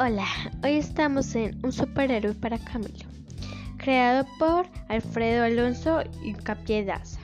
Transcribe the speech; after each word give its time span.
Hola, 0.00 0.28
hoy 0.62 0.76
estamos 0.76 1.34
en 1.34 1.58
Un 1.64 1.72
superhéroe 1.72 2.32
para 2.32 2.56
Camilo, 2.56 3.04
creado 3.78 4.28
por 4.38 4.68
Alfredo 4.86 5.42
Alonso 5.42 6.04
y 6.22 6.34
Capiedaza. 6.34 7.18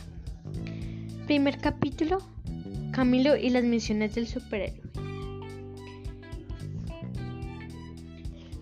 Primer 1.26 1.58
capítulo, 1.58 2.18
Camilo 2.90 3.36
y 3.36 3.50
las 3.50 3.62
misiones 3.62 4.16
del 4.16 4.26
superhéroe. 4.26 4.82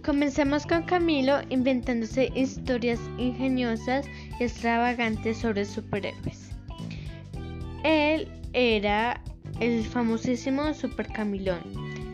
Comenzamos 0.04 0.66
con 0.66 0.82
Camilo 0.82 1.40
inventándose 1.48 2.30
historias 2.34 3.00
ingeniosas 3.16 4.04
y 4.38 4.44
extravagantes 4.44 5.38
sobre 5.38 5.64
superhéroes. 5.64 6.50
Él 7.82 8.28
era 8.52 9.22
el 9.60 9.82
famosísimo 9.86 10.74
Super 10.74 11.06
Camilón, 11.06 11.62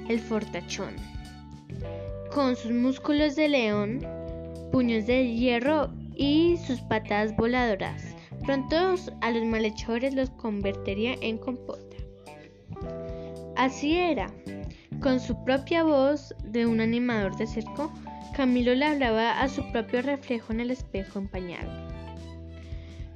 el 0.09 0.21
fortachón 0.21 1.18
con 2.35 2.57
sus 2.57 2.71
músculos 2.71 3.37
de 3.37 3.49
león, 3.49 4.07
puños 4.71 5.07
de 5.07 5.35
hierro 5.35 5.91
y 6.15 6.57
sus 6.67 6.81
patadas 6.83 7.35
voladoras. 7.37 8.15
Pronto 8.45 8.95
a 9.21 9.31
los 9.31 9.45
malhechores 9.45 10.15
los 10.15 10.31
convertiría 10.31 11.15
en 11.21 11.39
compota. 11.39 11.97
Así 13.57 13.97
era. 13.97 14.33
Con 15.01 15.21
su 15.21 15.43
propia 15.45 15.85
voz 15.85 16.35
de 16.45 16.67
un 16.67 16.81
animador 16.81 17.37
de 17.37 17.47
circo, 17.47 17.93
Camilo 18.35 18.75
le 18.75 18.85
hablaba 18.85 19.41
a 19.41 19.49
su 19.49 19.63
propio 19.73 20.03
reflejo 20.03 20.53
en 20.53 20.61
el 20.61 20.71
espejo 20.71 21.19
empañado. 21.19 21.89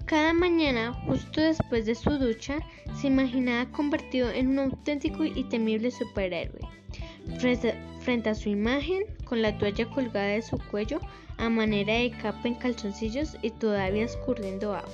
Cada 0.06 0.32
mañana, 0.32 0.92
justo 1.06 1.40
después 1.40 1.86
de 1.86 1.94
su 1.94 2.10
ducha, 2.18 2.58
se 3.00 3.06
imaginaba 3.06 3.70
convertido 3.70 4.30
en 4.30 4.48
un 4.48 4.58
auténtico 4.58 5.24
y 5.24 5.44
temible 5.44 5.90
superhéroe 5.90 6.81
frente 7.38 8.30
a 8.30 8.34
su 8.34 8.48
imagen, 8.48 9.04
con 9.24 9.42
la 9.42 9.56
toalla 9.58 9.88
colgada 9.90 10.28
de 10.28 10.42
su 10.42 10.58
cuello 10.70 11.00
a 11.38 11.48
manera 11.48 11.94
de 11.94 12.10
capa 12.10 12.48
en 12.48 12.54
calzoncillos 12.54 13.36
y 13.42 13.50
todavía 13.50 14.04
escurriendo 14.04 14.74
agua. 14.74 14.90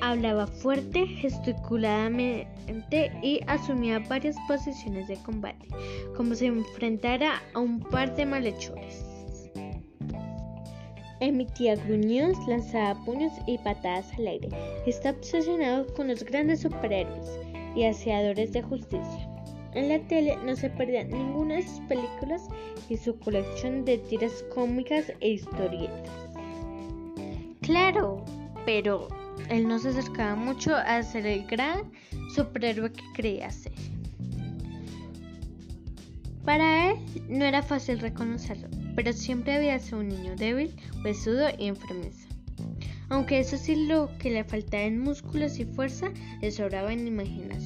Hablaba 0.00 0.46
fuerte, 0.46 1.06
gesticuladamente 1.06 3.12
y 3.22 3.40
asumía 3.46 4.00
varias 4.00 4.36
posiciones 4.46 5.08
de 5.08 5.16
combate, 5.22 5.66
como 6.14 6.34
si 6.34 6.46
enfrentara 6.46 7.42
a 7.54 7.60
un 7.60 7.80
par 7.80 8.14
de 8.14 8.26
malhechores. 8.26 9.06
Emitía 11.20 11.76
gruñidos, 11.76 12.36
lanzaba 12.46 13.02
puños 13.04 13.32
y 13.46 13.56
patadas 13.58 14.12
al 14.18 14.26
aire. 14.26 14.48
Está 14.84 15.10
obsesionado 15.10 15.86
con 15.94 16.08
los 16.08 16.22
grandes 16.22 16.60
superhéroes 16.60 17.38
y 17.74 17.84
aseadores 17.84 18.52
de 18.52 18.62
justicia. 18.62 19.33
En 19.74 19.88
la 19.88 19.98
tele 20.00 20.36
no 20.44 20.54
se 20.54 20.70
perdía 20.70 21.04
ninguna 21.04 21.56
de 21.56 21.62
sus 21.62 21.80
películas 21.80 22.48
y 22.88 22.96
su 22.96 23.18
colección 23.18 23.84
de 23.84 23.98
tiras 23.98 24.44
cómicas 24.54 25.12
e 25.20 25.30
historietas. 25.30 26.10
Claro, 27.60 28.24
pero 28.64 29.08
él 29.48 29.66
no 29.66 29.78
se 29.78 29.88
acercaba 29.88 30.36
mucho 30.36 30.74
a 30.74 31.02
ser 31.02 31.26
el 31.26 31.46
gran 31.46 31.90
superhéroe 32.34 32.92
que 32.92 33.02
creía 33.14 33.50
ser. 33.50 33.72
Para 36.44 36.90
él 36.90 36.98
no 37.28 37.44
era 37.44 37.62
fácil 37.62 37.98
reconocerlo, 38.00 38.68
pero 38.94 39.12
siempre 39.12 39.54
había 39.54 39.78
sido 39.78 40.00
un 40.00 40.08
niño 40.08 40.36
débil, 40.36 40.74
huesudo 41.02 41.48
y 41.58 41.68
enfermizo. 41.68 42.28
Aunque 43.08 43.38
eso 43.38 43.56
sí 43.56 43.86
lo 43.86 44.10
que 44.18 44.30
le 44.30 44.44
faltaba 44.44 44.82
en 44.82 45.00
músculos 45.00 45.58
y 45.58 45.64
fuerza, 45.64 46.10
le 46.40 46.50
sobraba 46.50 46.92
en 46.92 47.06
imaginación. 47.06 47.63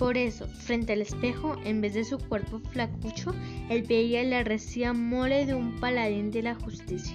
Por 0.00 0.16
eso, 0.16 0.48
frente 0.48 0.94
al 0.94 1.02
espejo, 1.02 1.56
en 1.62 1.82
vez 1.82 1.92
de 1.92 2.04
su 2.04 2.16
cuerpo 2.16 2.58
flacucho, 2.70 3.34
él 3.68 3.82
veía 3.82 4.24
la 4.24 4.42
recia 4.42 4.94
mole 4.94 5.44
de 5.44 5.52
un 5.52 5.78
paladín 5.78 6.30
de 6.30 6.42
la 6.42 6.54
justicia, 6.54 7.14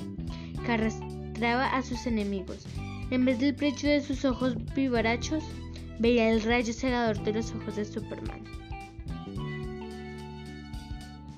que 0.64 0.72
arrastraba 0.72 1.66
a 1.76 1.82
sus 1.82 2.06
enemigos. 2.06 2.68
En 3.10 3.26
vez 3.26 3.40
del 3.40 3.54
brillo 3.54 3.90
de 3.90 4.02
sus 4.02 4.24
ojos 4.24 4.56
vivarachos, 4.76 5.44
veía 5.98 6.30
el 6.30 6.44
rayo 6.44 6.72
cegador 6.74 7.20
de 7.24 7.34
los 7.34 7.52
ojos 7.56 7.76
de 7.76 7.86
Superman, 7.86 8.44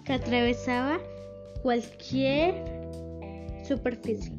que 0.03 0.11
atravesaba 0.11 0.99
cualquier 1.63 2.55
superficie. 3.65 4.33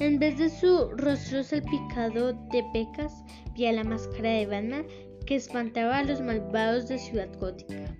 En 0.00 0.18
vez 0.18 0.38
de 0.38 0.48
su 0.48 0.92
rostro 0.96 1.42
salpicado 1.44 2.32
de 2.32 2.64
pecas, 2.72 3.12
veía 3.54 3.74
la 3.74 3.84
máscara 3.84 4.30
de 4.30 4.46
Batman 4.46 4.86
que 5.24 5.36
espantaba 5.36 5.98
a 5.98 6.04
los 6.04 6.20
malvados 6.20 6.88
de 6.88 6.98
Ciudad 6.98 7.28
Gótica. 7.38 7.94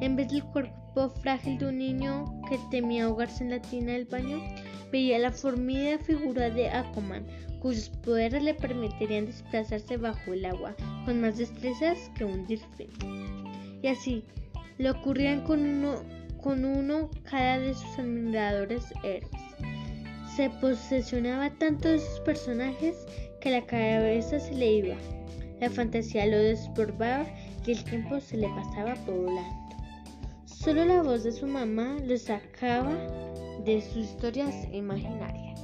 En 0.00 0.16
vez 0.16 0.28
del 0.28 0.44
cuerpo 0.44 1.08
frágil 1.22 1.58
de 1.58 1.66
un 1.66 1.78
niño 1.78 2.40
que 2.48 2.58
temía 2.70 3.04
ahogarse 3.04 3.44
en 3.44 3.50
la 3.50 3.60
tina 3.60 3.92
del 3.92 4.06
baño, 4.06 4.40
veía 4.92 5.18
la 5.18 5.32
formida 5.32 5.98
figura 5.98 6.50
de 6.50 6.68
Aquaman, 6.68 7.26
cuyos 7.60 7.88
poderes 8.04 8.42
le 8.42 8.54
permitirían 8.54 9.26
desplazarse 9.26 9.96
bajo 9.96 10.32
el 10.32 10.44
agua 10.44 10.74
con 11.04 11.20
más 11.20 11.38
destrezas 11.38 12.10
que 12.16 12.24
un 12.24 12.46
delfín. 12.46 12.90
Y 13.82 13.88
así, 13.88 14.24
le 14.78 14.90
ocurrían 14.90 15.42
con 15.42 15.60
uno, 15.60 16.02
con 16.42 16.64
uno 16.64 17.10
cada 17.24 17.58
de 17.58 17.74
sus 17.74 17.98
admiradores 17.98 18.84
héroes. 19.02 19.30
Se 20.36 20.50
posesionaba 20.60 21.50
tanto 21.50 21.88
de 21.88 21.98
sus 21.98 22.20
personajes 22.20 23.06
que 23.40 23.50
la 23.50 23.64
cabeza 23.64 24.38
se 24.38 24.54
le 24.54 24.72
iba 24.72 24.96
la 25.60 25.70
fantasía 25.70 26.26
lo 26.26 26.38
desbordaba 26.38 27.26
y 27.66 27.72
el 27.72 27.84
tiempo 27.84 28.20
se 28.20 28.36
le 28.36 28.48
pasaba 28.48 28.94
volando. 29.06 29.76
Solo 30.44 30.84
la 30.84 31.02
voz 31.02 31.24
de 31.24 31.32
su 31.32 31.46
mamá 31.46 31.96
lo 32.04 32.16
sacaba 32.16 32.92
de 33.64 33.80
sus 33.80 34.04
historias 34.08 34.54
imaginarias. 34.72 35.60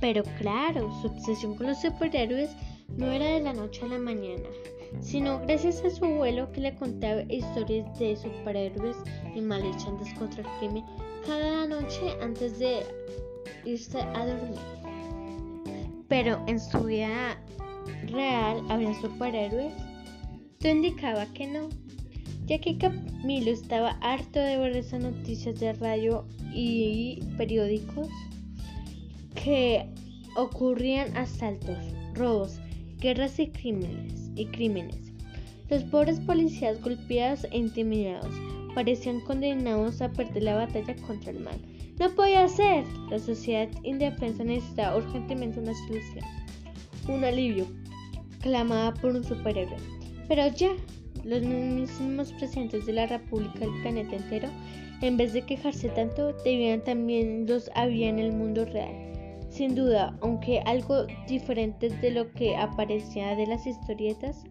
Pero 0.00 0.22
claro, 0.38 0.90
su 1.00 1.08
obsesión 1.08 1.54
con 1.56 1.68
los 1.68 1.80
superhéroes 1.80 2.50
no 2.96 3.10
era 3.10 3.26
de 3.26 3.40
la 3.40 3.52
noche 3.52 3.82
a 3.84 3.88
la 3.88 3.98
mañana, 3.98 4.48
sino 5.00 5.40
gracias 5.40 5.82
a 5.84 5.90
su 5.90 6.04
abuelo 6.04 6.50
que 6.52 6.60
le 6.60 6.74
contaba 6.74 7.22
historias 7.28 7.98
de 7.98 8.16
superhéroes 8.16 8.96
y 9.34 9.40
malhechantes 9.40 10.12
contra 10.14 10.42
el 10.42 10.58
crimen 10.58 10.84
cada 11.26 11.66
noche 11.66 12.16
antes 12.20 12.58
de 12.58 12.80
irse 13.64 14.00
a 14.00 14.26
dormir. 14.26 14.58
Pero 16.08 16.42
en 16.46 16.60
su 16.60 16.80
vida 16.80 17.38
real 18.14 18.64
había 18.68 18.94
superhéroes? 19.00 19.74
Todo 20.58 20.72
indicaba 20.72 21.26
que 21.34 21.46
no, 21.46 21.68
ya 22.46 22.58
que 22.58 22.78
Camilo 22.78 23.50
estaba 23.50 23.98
harto 24.00 24.38
de 24.38 24.56
ver 24.56 24.76
esas 24.76 25.02
noticias 25.02 25.58
de 25.60 25.72
radio 25.74 26.24
y 26.54 27.20
periódicos 27.36 28.08
que 29.34 29.86
ocurrían 30.36 31.14
asaltos, 31.16 31.76
robos, 32.14 32.58
guerras 32.98 33.38
y 33.38 33.48
crímenes, 33.48 34.30
y 34.36 34.46
crímenes. 34.46 35.12
Los 35.68 35.82
pobres 35.84 36.20
policías 36.20 36.80
golpeados 36.80 37.44
e 37.50 37.58
intimidados 37.58 38.34
parecían 38.74 39.20
condenados 39.20 40.00
a 40.00 40.12
perder 40.12 40.44
la 40.44 40.54
batalla 40.54 40.94
contra 41.06 41.30
el 41.30 41.40
mal. 41.40 41.58
No 41.98 42.10
podía 42.10 42.48
ser. 42.48 42.84
La 43.08 43.18
sociedad 43.18 43.68
indefensa 43.82 44.44
necesitaba 44.44 44.96
urgentemente 44.96 45.60
una 45.60 45.74
solución 45.86 46.24
un 47.08 47.24
alivio, 47.24 47.66
clamada 48.44 48.92
por 48.92 49.16
un 49.16 49.24
superhéroe. 49.24 49.76
Pero 50.28 50.46
ya, 50.48 50.72
los 51.24 51.42
mismos 51.42 52.30
presidentes 52.34 52.84
de 52.84 52.92
la 52.92 53.06
República 53.06 53.60
del 53.60 53.80
planeta 53.80 54.16
entero, 54.16 54.48
en 55.00 55.16
vez 55.16 55.32
de 55.32 55.42
quejarse 55.42 55.88
tanto, 55.88 56.34
debían 56.44 56.84
también 56.84 57.46
los 57.46 57.70
había 57.74 58.10
en 58.10 58.18
el 58.18 58.32
mundo 58.32 58.66
real. 58.66 58.94
Sin 59.48 59.74
duda, 59.74 60.16
aunque 60.20 60.60
algo 60.66 61.06
diferente 61.26 61.88
de 61.88 62.10
lo 62.10 62.30
que 62.32 62.54
aparecía 62.54 63.34
de 63.34 63.46
las 63.46 63.66
historietas, 63.66 64.44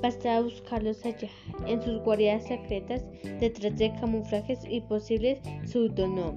bastaba 0.00 0.42
buscarlos 0.42 1.04
allá, 1.04 1.28
en 1.66 1.82
sus 1.82 2.00
guaridas 2.02 2.46
secretas, 2.46 3.04
detrás 3.40 3.76
de 3.78 3.92
camuflajes 3.94 4.60
y 4.68 4.80
posibles 4.82 5.40
pseudónimos. 5.64 6.36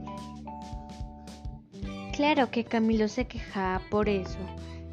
Claro 2.14 2.50
que 2.50 2.64
Camilo 2.64 3.08
se 3.08 3.26
quejaba 3.26 3.82
por 3.92 4.10
eso, 4.10 4.40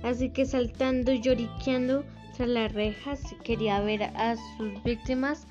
Así 0.02 0.30
que 0.30 0.46
saltando 0.46 1.12
y 1.12 1.20
lloriqueando 1.20 2.04
tras 2.36 2.48
las 2.48 2.72
rejas 2.72 3.20
quería 3.42 3.80
ver 3.80 4.04
a 4.04 4.36
sus 4.56 4.82
víctimas 4.84 5.46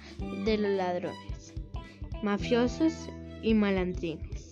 de 0.45 0.57
los 0.57 0.71
ladrones, 0.71 1.53
mafiosos 2.23 3.09
y 3.43 3.53
malandrines, 3.53 4.49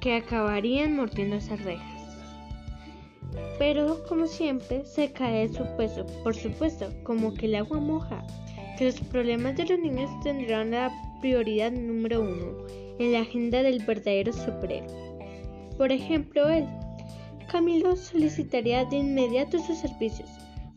que 0.00 0.16
acabarían 0.16 0.96
mordiendo 0.96 1.36
esas 1.36 1.62
rejas. 1.62 2.00
Pero 3.58 4.02
como 4.08 4.26
siempre 4.26 4.84
se 4.86 5.12
cae 5.12 5.46
de 5.46 5.54
su 5.54 5.64
peso, 5.76 6.06
por 6.24 6.34
supuesto, 6.34 6.90
como 7.04 7.34
que 7.34 7.46
el 7.46 7.56
agua 7.56 7.78
moja, 7.78 8.24
que 8.78 8.86
los 8.86 8.98
problemas 9.00 9.56
de 9.56 9.66
los 9.66 9.78
niños 9.78 10.10
tendrán 10.22 10.70
la 10.70 10.90
prioridad 11.20 11.70
número 11.70 12.22
uno 12.22 12.66
en 12.98 13.12
la 13.12 13.20
agenda 13.20 13.62
del 13.62 13.84
verdadero 13.84 14.32
superhéroe. 14.32 14.88
Por 15.76 15.92
ejemplo, 15.92 16.48
él 16.48 16.66
Camilo 17.50 17.96
solicitaría 17.96 18.84
de 18.84 18.98
inmediato 18.98 19.58
sus 19.58 19.78
servicios. 19.78 20.28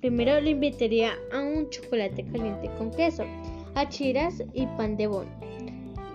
Primero 0.01 0.41
le 0.41 0.49
invitaría 0.49 1.11
a 1.31 1.39
un 1.39 1.69
chocolate 1.69 2.25
caliente 2.25 2.67
con 2.79 2.89
queso, 2.89 3.25
a 3.75 3.87
chiras 3.89 4.41
y 4.55 4.65
pan 4.77 4.97
de 4.97 5.05
bono. 5.05 5.29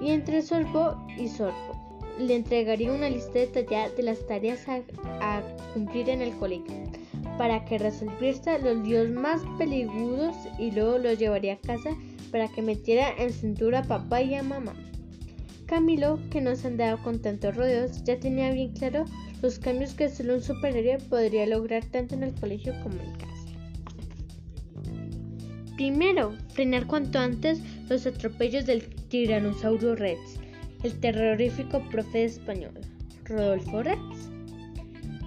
y 0.00 0.10
entre 0.10 0.42
sorbo 0.42 0.96
y 1.16 1.28
sorbo 1.28 1.78
le 2.18 2.34
entregaría 2.34 2.92
una 2.92 3.08
lista 3.08 3.38
detallada 3.38 3.90
de 3.90 4.02
las 4.02 4.26
tareas 4.26 4.66
a, 4.68 5.42
cumplir 5.74 6.08
en 6.08 6.22
el 6.22 6.36
colegio 6.38 6.74
para 7.36 7.64
que 7.64 7.78
resolviera 7.78 8.58
los 8.58 8.78
líos 8.78 9.10
más 9.10 9.40
peligrosos 9.58 10.36
y 10.58 10.72
luego 10.72 10.98
los 10.98 11.18
llevaría 11.18 11.54
a 11.54 11.60
casa 11.60 11.90
para 12.32 12.48
que 12.48 12.62
metiera 12.62 13.10
en 13.16 13.32
cintura 13.32 13.80
a 13.80 13.84
papá 13.84 14.22
y 14.22 14.34
a 14.34 14.42
mamá. 14.42 14.74
Camilo, 15.66 16.18
que 16.30 16.40
no 16.40 16.56
se 16.56 16.66
andaba 16.66 17.00
con 17.02 17.20
tantos 17.20 17.54
rodeos, 17.54 18.02
ya 18.02 18.18
tenía 18.18 18.50
bien 18.50 18.72
claro 18.72 19.04
los 19.42 19.58
cambios 19.58 19.94
que 19.94 20.08
solo 20.08 20.34
un 20.34 20.42
superhéroe 20.42 20.98
podría 20.98 21.46
lograr 21.46 21.84
tanto 21.84 22.14
en 22.14 22.24
el 22.24 22.34
colegio 22.34 22.74
como 22.82 23.00
en 23.00 23.12
casa. 23.12 23.28
Primero, 25.76 26.34
frenar 26.54 26.86
cuanto 26.86 27.18
antes 27.20 27.60
los 27.88 28.04
atropellos 28.06 28.66
del 28.66 28.82
tiranosaurio 29.08 29.94
Rex, 29.94 30.20
el 30.82 30.98
terrorífico 30.98 31.80
profe 31.90 32.24
español, 32.24 32.72
Rodolfo 33.24 33.82
Rex. 33.82 34.00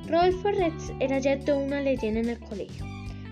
Rodolfo 0.08 0.52
Rex 0.52 0.92
era 1.00 1.19
ya 1.19 1.40
toda 1.40 1.60
una 1.60 1.80
leyenda 1.80 2.19
en 2.19 2.30
el 2.30 2.40
colegio, 2.40 2.86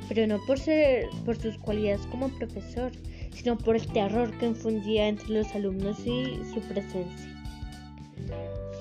pero 0.07 0.27
no 0.27 0.39
por, 0.45 0.57
ser, 0.59 1.07
por 1.25 1.37
sus 1.37 1.57
cualidades 1.57 2.05
como 2.07 2.29
profesor, 2.29 2.91
sino 3.33 3.57
por 3.57 3.75
el 3.75 3.85
terror 3.87 4.31
que 4.37 4.47
infundía 4.47 5.09
entre 5.09 5.29
los 5.29 5.47
alumnos 5.55 5.99
y 6.05 6.39
su 6.53 6.61
presencia. 6.69 7.35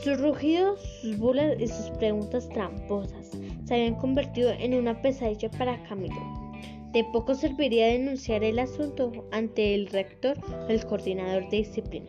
Sus 0.02 0.20
rugidos, 0.20 0.80
sus 1.02 1.18
bulas 1.18 1.56
y 1.58 1.66
sus 1.66 1.90
preguntas 1.98 2.48
tramposas 2.48 3.30
se 3.64 3.74
habían 3.74 3.96
convertido 3.96 4.50
en 4.50 4.74
una 4.74 5.00
pesadilla 5.02 5.50
para 5.50 5.82
Camilo 5.84 6.48
de 6.92 7.04
poco 7.04 7.34
serviría 7.34 7.88
denunciar 7.88 8.42
el 8.42 8.58
asunto 8.58 9.12
ante 9.30 9.74
el 9.74 9.88
rector 9.88 10.38
o 10.66 10.70
el 10.70 10.84
coordinador 10.86 11.48
de 11.50 11.58
disciplina. 11.58 12.08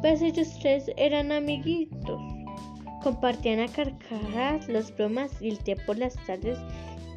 Pues 0.00 0.22
ellos 0.22 0.48
tres 0.60 0.90
eran 0.96 1.30
amiguitos. 1.30 2.20
Compartían 3.02 3.60
a 3.60 3.68
carcajadas 3.68 4.68
las 4.68 4.94
bromas 4.96 5.30
y 5.40 5.50
el 5.50 5.58
té 5.58 5.76
por 5.76 5.98
las 5.98 6.14
tardes 6.26 6.58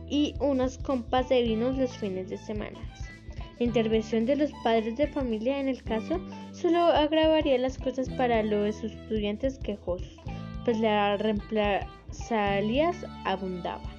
y 0.10 0.36
unas 0.40 0.78
compas 0.78 1.30
de 1.30 1.42
vinos 1.42 1.78
los 1.78 1.92
fines 1.98 2.30
de 2.30 2.38
semana. 2.38 2.80
La 3.60 3.66
intervención 3.66 4.26
de 4.26 4.36
los 4.36 4.52
padres 4.64 4.98
de 4.98 5.08
familia 5.08 5.60
en 5.60 5.70
el 5.70 5.82
caso 5.82 6.20
solo 6.52 6.80
agravaría 6.80 7.58
las 7.58 7.78
cosas 7.78 8.10
para 8.10 8.44
los 8.44 8.84
estudiantes 8.84 9.60
quejosos, 9.60 10.18
pues 10.66 10.78
las 10.80 11.22
reemplazalías 11.22 12.98
abundaban. 13.24 13.96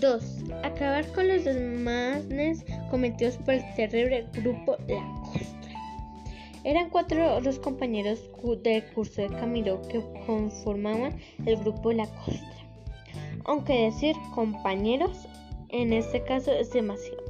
2. 0.00 0.44
Acabar 0.62 1.10
con 1.12 1.28
los 1.28 1.44
desmanes 1.44 2.64
cometidos 2.90 3.38
por 3.38 3.54
el 3.54 3.74
terrible 3.76 4.26
grupo 4.34 4.76
La 4.88 5.14
Costra. 5.24 5.56
Eran 6.64 6.90
cuatro 6.90 7.40
los 7.40 7.58
compañeros 7.58 8.28
del 8.62 8.84
curso 8.92 9.22
de 9.22 9.28
Camilo 9.28 9.80
que 9.88 10.02
conformaban 10.26 11.18
el 11.46 11.56
grupo 11.56 11.92
La 11.92 12.06
Costra. 12.06 12.42
Aunque 13.44 13.84
decir 13.84 14.16
compañeros 14.34 15.28
en 15.68 15.92
este 15.92 16.22
caso 16.22 16.52
es 16.52 16.72
demasiado, 16.72 17.22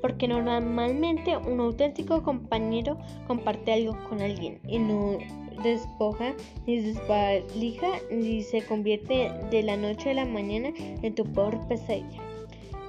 porque 0.00 0.28
normalmente 0.28 1.36
un 1.36 1.60
auténtico 1.60 2.22
compañero 2.22 2.98
comparte 3.26 3.72
algo 3.72 3.96
con 4.08 4.20
alguien 4.20 4.60
y 4.66 4.78
no 4.78 5.18
despoja 5.62 6.34
ni 6.66 6.80
desvalija 6.80 7.88
ni 8.10 8.42
se 8.42 8.62
convierte 8.62 9.30
de 9.50 9.62
la 9.62 9.76
noche 9.76 10.10
a 10.10 10.14
la 10.14 10.24
mañana 10.24 10.70
en 11.02 11.14
tu 11.14 11.24
peor 11.24 11.66
pesadilla. 11.68 12.22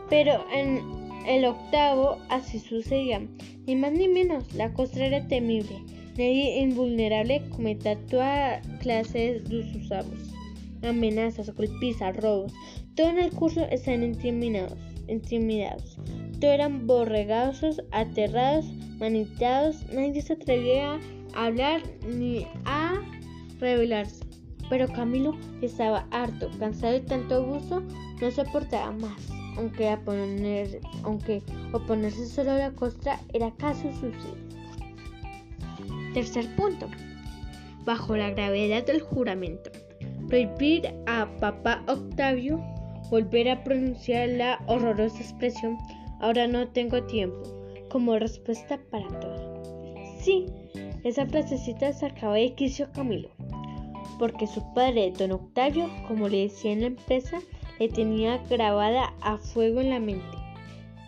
Pero 0.09 0.43
en 0.53 0.81
el 1.27 1.45
octavo 1.45 2.17
así 2.29 2.59
sucedía, 2.59 3.21
ni 3.65 3.75
más 3.75 3.91
ni 3.91 4.07
menos, 4.07 4.53
la 4.53 4.73
costra 4.73 5.05
era 5.05 5.27
temible, 5.27 5.83
nadie 6.11 6.59
invulnerable 6.61 7.41
cometía 7.49 7.97
toda 8.07 8.61
clase 8.79 9.39
de 9.39 9.59
usados, 9.77 10.33
amenazas, 10.81 11.55
golpizas, 11.55 12.15
robos, 12.17 12.53
todo 12.95 13.09
en 13.09 13.19
el 13.19 13.31
curso 13.31 13.61
estaban 13.69 14.03
intimidados, 14.03 14.77
intimidados, 15.07 15.97
todos 16.39 16.53
eran 16.53 16.87
borregados, 16.87 17.81
aterrados, 17.91 18.65
manitados, 18.99 19.85
nadie 19.93 20.21
se 20.21 20.33
atrevía 20.33 20.99
a 21.33 21.45
hablar 21.45 21.81
ni 22.07 22.45
a 22.65 23.01
revelarse. 23.59 24.25
Pero 24.69 24.87
Camilo 24.87 25.35
estaba 25.61 26.07
harto, 26.11 26.49
cansado 26.57 26.93
de 26.93 27.01
tanto 27.01 27.35
abuso, 27.35 27.83
no 28.21 28.31
soportaba 28.31 28.91
más, 28.91 29.29
aunque, 29.57 29.97
aunque 31.03 31.41
oponerse 31.73 32.25
solo 32.25 32.51
a 32.51 32.57
la 32.57 32.71
costra 32.71 33.19
era 33.33 33.51
casi 33.57 33.91
suicidio. 33.93 34.51
Tercer 36.13 36.55
punto. 36.55 36.87
Bajo 37.85 38.15
la 38.15 38.29
gravedad 38.29 38.85
del 38.85 39.01
juramento. 39.01 39.71
Prohibir 40.27 40.93
a 41.07 41.27
papá 41.39 41.83
Octavio 41.87 42.63
volver 43.11 43.49
a 43.49 43.63
pronunciar 43.63 44.29
la 44.29 44.63
horrorosa 44.67 45.19
expresión 45.19 45.77
ahora 46.21 46.47
no 46.47 46.69
tengo 46.69 47.03
tiempo 47.03 47.43
como 47.89 48.17
respuesta 48.17 48.79
para 48.89 49.07
todo. 49.19 49.61
Sí, 50.21 50.45
esa 51.03 51.25
frasecita 51.25 51.91
sacaba 51.91 52.35
de 52.35 52.55
quicio 52.55 52.89
Camilo, 52.93 53.29
porque 54.17 54.47
su 54.47 54.63
padre, 54.73 55.11
don 55.11 55.33
Octavio, 55.33 55.89
como 56.07 56.29
le 56.29 56.43
decía 56.43 56.71
en 56.71 56.81
la 56.81 56.87
empresa, 56.87 57.39
le 57.79 57.89
tenía 57.89 58.37
grabada 58.49 59.13
a 59.21 59.37
fuego 59.37 59.81
en 59.81 59.89
la 59.89 59.99
mente. 59.99 60.37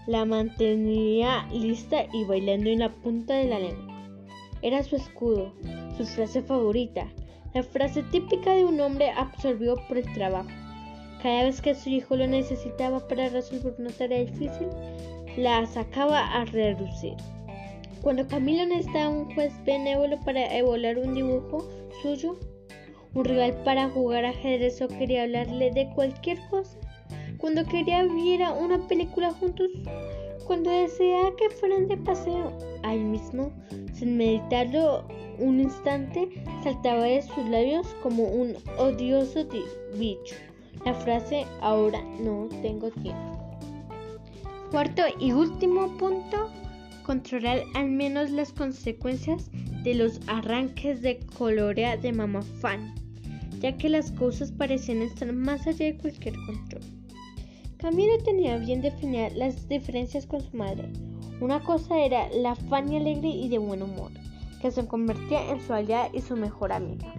La 0.05 0.25
mantenía 0.25 1.47
lista 1.53 2.05
y 2.11 2.25
bailando 2.25 2.69
en 2.69 2.79
la 2.79 2.89
punta 2.89 3.35
de 3.35 3.45
la 3.45 3.59
lengua. 3.59 3.95
Era 4.61 4.83
su 4.83 4.97
escudo, 4.97 5.53
su 5.95 6.05
frase 6.05 6.41
favorita, 6.41 7.07
la 7.53 7.63
frase 7.63 8.03
típica 8.03 8.53
de 8.53 8.65
un 8.65 8.81
hombre 8.81 9.11
absorbido 9.11 9.77
por 9.87 9.97
el 9.97 10.13
trabajo. 10.13 10.49
Cada 11.23 11.45
vez 11.45 11.61
que 11.61 11.73
su 11.73 11.89
hijo 11.89 12.17
lo 12.17 12.27
necesitaba 12.27 13.07
para 13.07 13.29
resolver 13.29 13.73
una 13.79 13.91
tarea 13.91 14.25
difícil, 14.25 14.67
la 15.37 15.65
sacaba 15.65 16.19
a 16.19 16.43
reducir. 16.43 17.13
Cuando 18.01 18.27
Camilo 18.27 18.65
necesitaba 18.65 19.07
un 19.07 19.33
juez 19.33 19.53
benévolo 19.63 20.19
para 20.25 20.53
evaluar 20.53 20.97
un 20.97 21.13
dibujo 21.13 21.65
suyo, 22.01 22.37
un 23.13 23.23
rival 23.23 23.53
para 23.63 23.89
jugar 23.89 24.25
ajedrez 24.25 24.81
o 24.81 24.89
quería 24.89 25.23
hablarle 25.23 25.71
de 25.71 25.89
cualquier 25.95 26.39
cosa, 26.49 26.77
cuando 27.37 27.63
quería 27.63 28.03
viera 28.03 28.51
una 28.51 28.85
película 28.89 29.31
juntos, 29.31 29.69
cuando 30.45 30.71
deseaba 30.71 31.33
que 31.37 31.49
fueran 31.51 31.87
de 31.87 31.95
paseo, 31.99 32.51
ahí 32.83 32.99
mismo, 32.99 33.49
sin 33.93 34.17
meditarlo 34.17 35.07
un 35.39 35.61
instante, 35.61 36.27
saltaba 36.65 37.05
de 37.05 37.21
sus 37.21 37.47
labios 37.47 37.87
como 38.03 38.23
un 38.25 38.57
odioso 38.77 39.47
bicho. 39.97 40.35
La 40.85 40.93
frase 40.93 41.45
ahora 41.61 42.01
no 42.19 42.47
tengo 42.61 42.89
tiempo. 42.91 43.57
Cuarto 44.71 45.03
y 45.19 45.31
último 45.31 45.87
punto 45.97 46.49
controlar 47.03 47.63
al 47.75 47.89
menos 47.89 48.31
las 48.31 48.51
consecuencias 48.51 49.49
de 49.83 49.93
los 49.93 50.19
arranques 50.27 51.01
de 51.01 51.19
colorea 51.37 51.97
de 51.97 52.11
Mamá 52.11 52.41
Fan, 52.41 52.95
ya 53.59 53.77
que 53.77 53.89
las 53.89 54.11
cosas 54.11 54.51
parecían 54.51 55.01
estar 55.01 55.31
más 55.31 55.67
allá 55.67 55.85
de 55.85 55.97
cualquier 55.97 56.35
control. 56.45 56.81
Camilo 57.77 58.17
tenía 58.23 58.57
bien 58.57 58.81
definidas 58.81 59.35
las 59.35 59.67
diferencias 59.67 60.25
con 60.25 60.41
su 60.41 60.55
madre. 60.55 60.89
Una 61.41 61.61
cosa 61.61 61.99
era 61.99 62.29
la 62.29 62.55
Fanny 62.55 62.97
alegre 62.97 63.27
y 63.27 63.49
de 63.49 63.57
buen 63.57 63.83
humor, 63.83 64.11
que 64.61 64.71
se 64.71 64.87
convertía 64.87 65.51
en 65.51 65.59
su 65.59 65.73
aliada 65.73 66.09
y 66.13 66.21
su 66.21 66.37
mejor 66.37 66.71
amiga. 66.71 67.13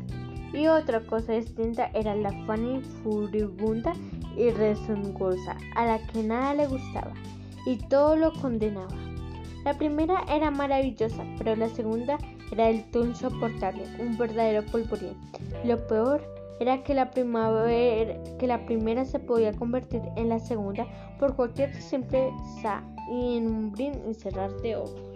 Y 0.54 0.68
otra 0.68 1.00
cosa 1.00 1.32
distinta 1.32 1.90
era 1.94 2.14
la 2.14 2.30
Fanny 2.46 2.80
furibunda 3.02 3.92
y 4.36 4.50
rezongosa, 4.50 5.56
a 5.74 5.84
la 5.84 5.98
que 6.06 6.22
nada 6.22 6.54
le 6.54 6.68
gustaba 6.68 7.12
y 7.66 7.76
todo 7.88 8.16
lo 8.16 8.32
condenaba. 8.40 8.94
La 9.64 9.76
primera 9.76 10.24
era 10.28 10.50
maravillosa, 10.50 11.24
pero 11.38 11.56
la 11.56 11.68
segunda 11.68 12.18
era 12.52 12.66
del 12.66 12.84
todo 12.90 13.06
insoportable, 13.06 13.84
un 13.98 14.16
verdadero 14.16 14.64
polvorín. 14.66 15.16
Lo 15.64 15.86
peor 15.86 16.22
era 16.60 16.82
que 16.82 16.94
la, 16.94 17.10
primavera, 17.10 18.14
que 18.38 18.46
la 18.46 18.64
primera 18.66 19.04
se 19.04 19.18
podía 19.18 19.52
convertir 19.52 20.02
en 20.16 20.28
la 20.28 20.38
segunda 20.38 20.86
por 21.18 21.34
cualquier 21.34 21.74
simpleza 21.74 22.82
y 23.10 23.38
en 23.38 23.48
un 23.48 23.72
brin 23.72 23.94
y 24.08 24.14
cerrar 24.14 24.52
de 24.60 24.76
ojos. 24.76 25.13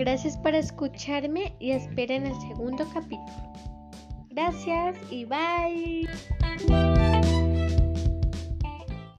Gracias 0.00 0.38
por 0.38 0.54
escucharme 0.54 1.54
y 1.60 1.72
esperen 1.72 2.24
el 2.24 2.34
segundo 2.40 2.88
capítulo. 2.94 3.52
Gracias 4.30 4.96
y 5.10 5.26
bye. 5.26 6.08